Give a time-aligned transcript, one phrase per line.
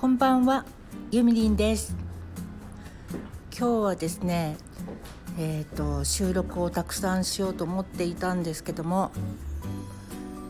[0.00, 0.64] こんばんは、
[1.10, 1.96] ゆみりんです。
[3.50, 4.56] 今日はですね、
[5.36, 9.10] えっ、と収録をたくさんしようと思っていたんですけども、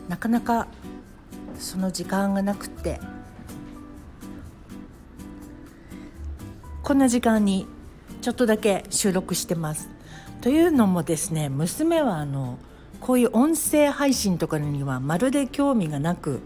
[0.07, 0.67] なかなか
[1.57, 2.99] その時間がなくて、
[6.83, 7.65] こんな時間に
[8.21, 9.89] ちょっとだけ収録してます。
[10.41, 12.59] というのもですね、娘はあの
[12.99, 16.39] こういう音声配信とかにはまるで興味がなく。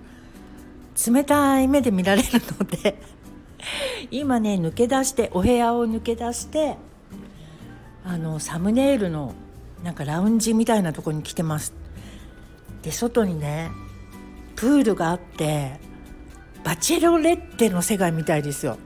[0.95, 2.29] 冷たい目で見られる
[2.59, 2.99] ので
[4.11, 6.77] 今ね抜け出してお部屋を抜け出して
[8.03, 9.33] あのサムネイルの
[9.83, 11.73] なんかラウンジみたいなとこに来てます。
[12.81, 13.71] で外にね
[14.55, 15.79] プールがあって
[16.63, 18.77] バチェロレッテの世界みたいですよ。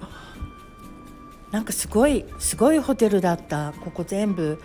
[1.51, 3.73] なんかすごいすごいホテルだった。
[3.83, 4.61] ここ全部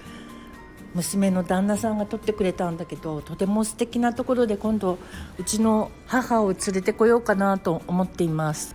[0.95, 4.99] 娘の旦那さんが撮ってくれたんだけどとても素敵なところで今度
[5.39, 8.75] うちの母を連れてこようかなと思っています。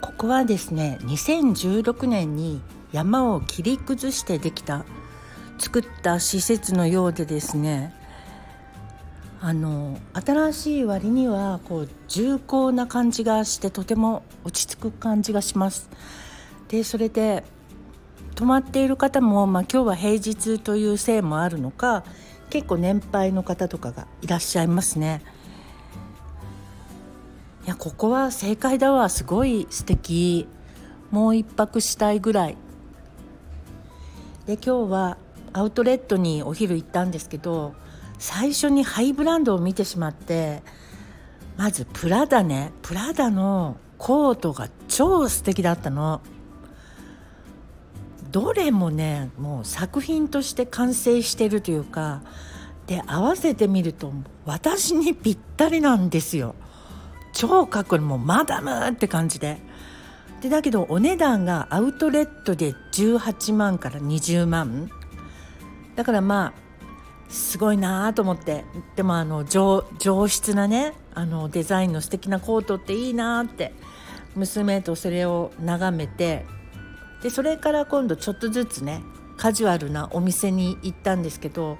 [0.00, 2.60] ここはですね2016年に
[2.92, 4.84] 山を切り崩してできた
[5.58, 7.94] 作った施設のようでですね
[9.40, 15.90] あの新しい割にはこう重厚な感じがしてとても落ち着く感じがします。
[16.68, 17.44] でそれで
[18.34, 22.04] 泊まっている方も、まあ、今日は平日というせいもあるのか
[22.50, 25.22] 結構年配の方とかがいらっしゃいますね。
[27.64, 30.46] いやここは正解だわすごい素敵
[31.10, 32.56] もう一泊したいぐらい
[34.44, 35.16] で今日は
[35.54, 37.74] アウトレットにお昼行ったんですけど
[38.18, 40.62] 最初にハイブランドを見てしまって
[41.56, 46.20] まずプラダねプラダのコートが超素敵だったの。
[48.34, 52.22] どれもねもう作品として完成してるというか
[52.88, 54.12] で合わせてみると
[54.44, 56.56] 私にぴったりなんですよ。
[57.32, 58.02] 超かっこいい。
[58.02, 59.58] もうマダムって感じで。
[60.42, 64.90] でだけどお値段がアウトレットで18万から20万。
[65.94, 66.52] だからまあ
[67.28, 68.64] すごいなと思って。
[68.96, 69.84] でもあの上
[70.26, 73.72] 質なねあのデザインの素敵なコートっていいなって
[74.34, 76.44] 娘とそれを眺めて
[77.24, 79.02] でそれから今度ちょっとずつね
[79.38, 81.78] カジュアルなお店に行ったんですけど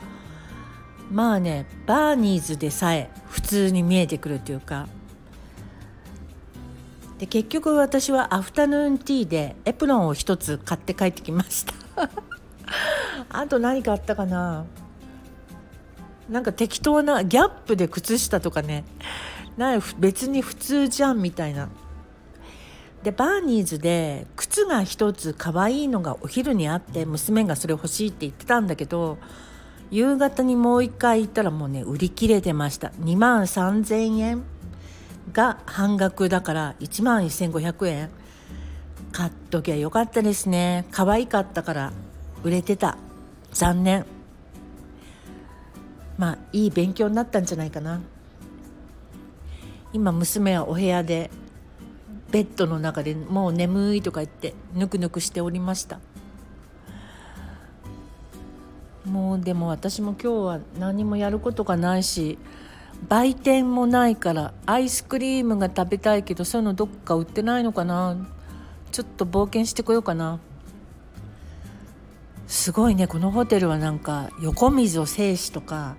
[1.12, 4.88] まあねバーニーズでさえ普通に見えてくるというか
[7.19, 11.75] で結局私はアフタヌーンティーでエプロンを一つ買って帰ってきました。
[13.28, 14.65] あと何買ったかな？
[16.31, 18.84] なんか適当なギャップで靴下とかね
[19.59, 21.69] な別に普通じゃんみたいな。
[23.05, 29.19] でバーニーズで靴が一つ可愛いのがお昼にあって娘がそれ欲しいって言ってたんだけど
[29.91, 32.89] 夕方にもう一回行ったらもうね売り切れてました。
[33.03, 34.43] 2万3,000円
[35.35, 38.11] が半額だから1万1,500円。
[39.13, 40.87] 買っときゃよかったですね。
[40.91, 41.93] 可愛かったから
[42.43, 42.97] 売れてた。
[43.53, 44.07] 残念。
[46.17, 48.01] まあいい勉強になったんじゃないかな。
[49.93, 51.31] 今娘はお部屋で
[52.34, 56.00] ベッドの中でもう眠いとか言ってぬくぬくしておりました。
[59.05, 62.37] もうでも私も今日は何もやることがないし
[63.09, 68.17] 売店もないからアイスクリームが食べたいけどそういうのどっか売ってないのかな。
[68.91, 70.41] ちょっと冒険してこようかな。
[72.49, 75.94] すごいねこのホテルはなんか横溝正史とか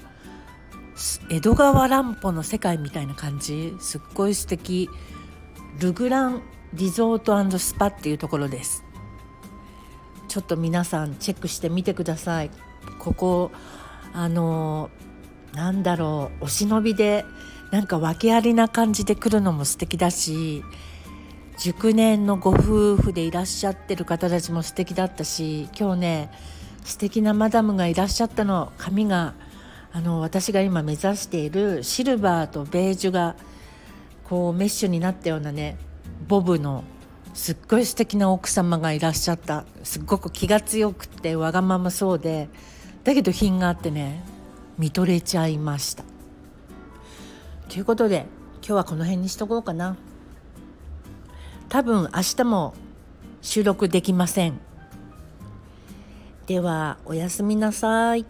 [1.30, 3.74] 江戸川乱歩の世界みたいな感じ。
[3.80, 4.90] すっごい素敵。
[5.80, 6.42] ルグラン
[6.74, 8.84] リゾートスパっていうところです。
[10.28, 12.52] ちょっと皆さんチェックしてみてください。
[13.00, 13.52] ここ
[14.14, 14.90] あの
[15.54, 17.26] なんだろうお忍びで
[17.72, 20.64] なんか訳ありな感じで来るのも素敵だし
[21.58, 26.32] 熟年のご夫婦でいらっしゃってる方たちも素敵だったし今日ね
[26.84, 28.72] 素敵なマダムがいらっしゃったの。
[28.78, 29.34] 髪が
[29.92, 33.36] あの私が今目指しているシルバーとベージュが
[34.30, 35.78] こうメッシュになったようなね
[36.28, 36.84] ボブの
[37.34, 39.66] すっごい素敵な奥様がいらっしゃった。
[39.84, 42.50] すっごく気が強くてわがままそうで
[43.04, 44.24] だけど品があってね
[44.78, 46.04] 見とれちゃいました。
[47.70, 48.26] ということで
[48.58, 49.98] 今日はこの辺にしとこうかな。
[51.68, 52.74] 多分明日も
[53.42, 54.60] 収録できません。
[56.48, 58.26] ではおやすみなさい。